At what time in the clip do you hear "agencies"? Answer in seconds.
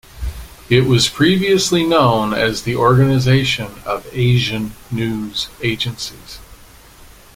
5.61-6.39